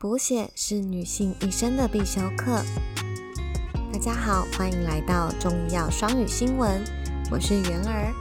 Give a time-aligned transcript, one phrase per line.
[0.00, 2.62] 补血是女性一生的必修课。
[3.92, 6.84] 大家好，欢迎来到中医药双语新闻，
[7.32, 8.14] 我是元儿。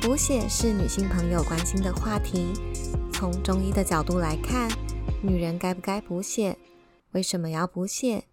[0.00, 2.54] 补血是女性朋友关心的话题。
[3.12, 4.70] 从中医的角度来看，
[5.22, 6.56] 女人该不该补血？
[7.10, 8.24] 为什么要补血？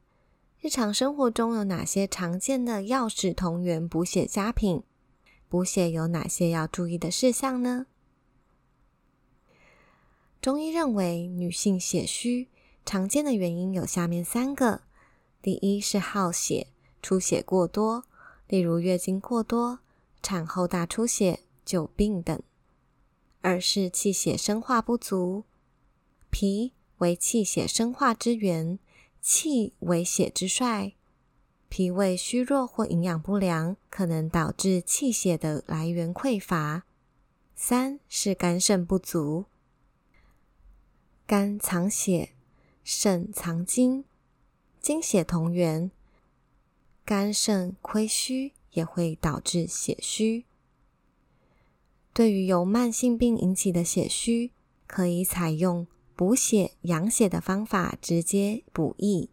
[0.61, 4.83] 日常生活中有哪些常见的药食同源补血佳品？
[5.49, 7.87] 补血有哪些要注意的事项呢？
[10.47, 12.47] 中医认为，女性血虚
[12.85, 14.83] 常见的原因有下面三个：
[15.41, 16.67] 第一是耗血，
[17.01, 18.05] 出血过多，
[18.47, 19.79] 例如月经过多、
[20.23, 22.39] 产后大出血、久病等；
[23.41, 25.43] 二是气血生化不足，
[26.29, 28.79] 脾为气血生化之源，
[29.19, 30.93] 气为血之帅，
[31.67, 36.83] 脾胃虚弱或营养不良，可能导致气血的来源匮乏；
[37.53, 39.43] 三是肝肾不足。
[41.27, 42.29] 肝藏血，
[42.85, 44.05] 肾藏精，
[44.79, 45.91] 精血同源，
[47.03, 50.45] 肝肾亏虚也会导致血虚。
[52.13, 54.51] 对于由慢性病引起的血虚，
[54.87, 59.27] 可以采用补血养血的方法直接补益；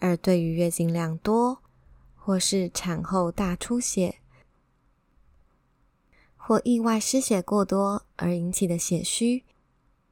[0.00, 1.62] 而对于月经量多
[2.16, 4.16] 或是产后大出血
[6.36, 9.44] 或意外失血过多而引起的血虚，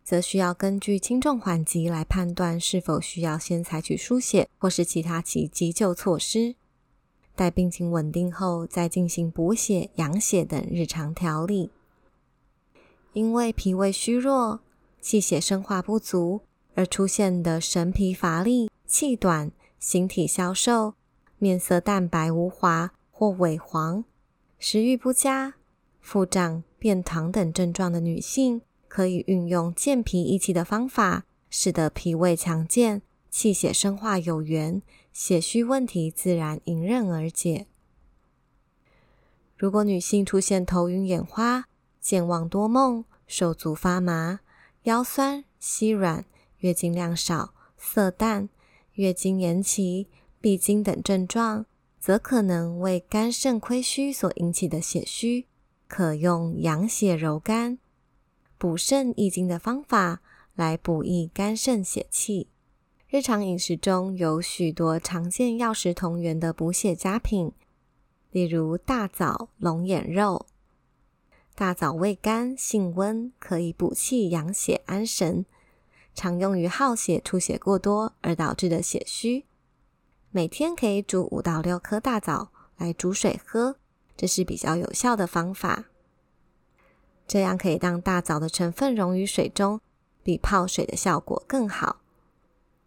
[0.05, 6.57] 则需要根据轻重缓急来判断是否需要先采取输血或是其他其急救措施，
[7.35, 11.71] 待病情稳定后再进行补血、养血等日常调理。
[13.13, 14.61] 因为脾胃虚弱、
[15.01, 16.41] 气血生化不足
[16.75, 20.95] 而出现的神疲乏力、气短、形体消瘦、
[21.39, 24.05] 面色淡白无华或萎黄、
[24.59, 25.55] 食欲不佳、
[26.01, 28.63] 腹胀、便溏等症状的女性。
[28.95, 34.83] 可以运用健脾益气的方法，使得脾胃强健，气血生化有源，
[35.15, 37.67] 血虚问题自然迎刃而解。
[39.57, 41.69] 如果女性出现头晕眼花、
[42.03, 44.41] 健忘多梦、手足发麻、
[44.83, 46.27] 腰酸膝软、
[46.59, 48.51] 月经量少、色淡、
[48.97, 50.09] 月经延期、
[50.39, 51.65] 闭经等症状，
[51.99, 55.47] 则可能为肝肾亏虚所引起的血虚，
[55.89, 57.79] 可用养血柔肝。
[58.63, 60.21] 补肾益精的方法
[60.55, 62.47] 来补益肝肾血气。
[63.09, 67.51] 日常饮食中有许多常见药食同源的补血佳品，
[68.31, 70.47] 例如大枣、龙眼肉。
[71.57, 75.45] 大枣味甘性温，可以补气养血安神，
[76.15, 79.45] 常用于耗血出血过多而导致的血虚。
[80.31, 83.75] 每天可以煮五到六颗大枣来煮水喝，
[84.17, 85.87] 这是比较有效的方法。
[87.27, 89.81] 这样可以让大枣的成分溶于水中，
[90.23, 92.01] 比泡水的效果更好。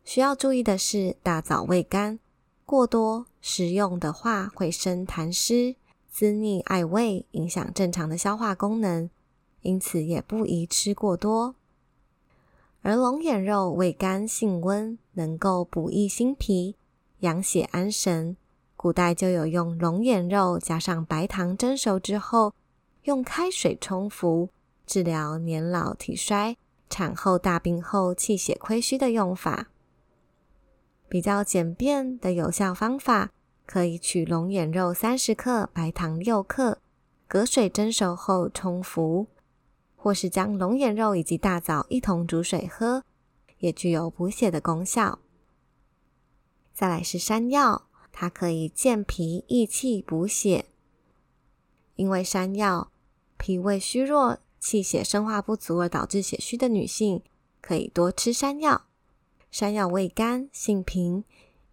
[0.03, 2.19] 需要注意的是，大枣味甘，
[2.65, 5.75] 过多食用的话会生痰湿、
[6.11, 9.09] 滋腻碍胃，影响正常的消化功能，
[9.61, 11.55] 因此也不宜吃过多。
[12.83, 16.75] 而龙眼肉味甘性温，能够补益心脾、
[17.21, 18.37] 养血安神。
[18.75, 22.53] 古代就有用龙眼肉加上白糖蒸熟之后。
[23.05, 24.49] 用开水冲服
[24.87, 26.57] 治疗年老体衰、
[26.89, 29.67] 产后大病后气血亏虚的用法，
[31.07, 33.31] 比较简便的有效方法，
[33.67, 36.79] 可以取龙眼肉三十克、白糖六克，
[37.27, 39.27] 隔水蒸熟后冲服，
[39.95, 43.03] 或是将龙眼肉以及大枣一同煮水喝，
[43.59, 45.19] 也具有补血的功效。
[46.73, 50.65] 再来是山药，它可以健脾益气、补血，
[51.95, 52.89] 因为山药。
[53.37, 57.21] 脾胃虚弱、气血生化不足而导致血虚的女性，
[57.61, 58.85] 可以多吃山药。
[59.51, 61.23] 山药味甘，性平，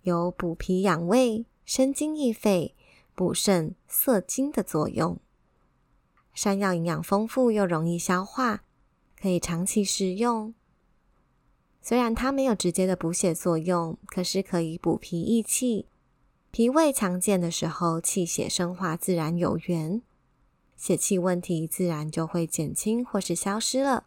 [0.02, 2.74] 有补脾养胃、生津益肺、
[3.14, 5.18] 补肾涩精的作用。
[6.34, 8.62] 山药营养丰富又容易消化，
[9.20, 10.54] 可以长期食用。
[11.80, 15.86] 虽然它没有直接的补血作用，可是可以补脾益气。
[16.52, 20.02] 脾胃强健的时候，气血生化自然有源。
[20.82, 24.06] 血气问题自然就会减轻或是消失了。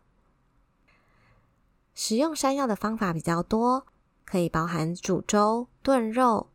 [1.93, 3.87] 食用山药的方法比较多，
[4.25, 6.49] 可以包含煮粥、炖肉。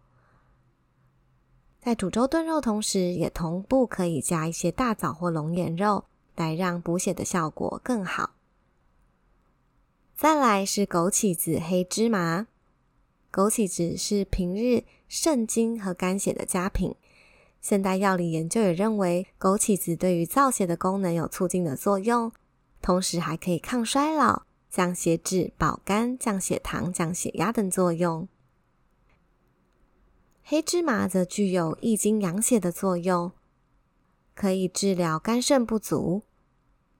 [1.81, 6.05] 在煮粥炖肉同时，也同步可以加一些大枣或龙眼肉，
[6.37, 8.35] 来让补血的效果更好。
[10.15, 12.47] 再来是枸杞子、黑芝麻。
[13.33, 16.95] 枸杞子是平日肾精和肝血的佳品。
[17.61, 22.33] 现代药理研究也认为，枸杞子对于造血的功能有促进的作用，
[22.81, 28.27] 同时还可以抗衰老、降血脂、保肝、降血糖、降血压等作用。
[30.43, 33.31] 黑芝麻则具有益精养血的作用，
[34.35, 36.23] 可以治疗肝肾不足。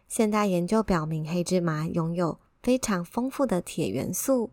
[0.07, 4.51] 现代研究表明，黑芝麻拥有非常丰富的铁元素，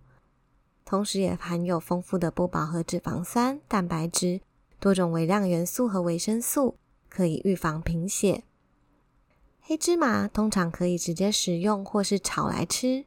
[0.86, 4.42] 同时也含有丰富的不饱和脂肪酸、蛋白质、
[4.79, 6.77] 多种微量元素和维生素，
[7.09, 8.44] 可以预防贫血。
[9.62, 13.06] 黑芝麻通常可以直接食用或是炒来吃。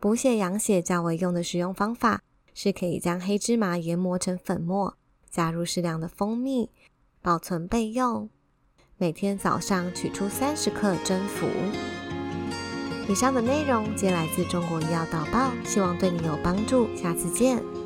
[0.00, 2.22] 补血养血较为用的食用方法
[2.52, 4.96] 是可以将黑芝麻研磨成粉末。
[5.30, 6.70] 加入适量的蜂蜜，
[7.20, 8.30] 保存备用。
[8.96, 11.46] 每天早上取出三十克蒸服。
[13.08, 16.88] 以上的内容皆来自《中国医药导报》，希望对你有帮助。
[16.96, 17.77] 下次见。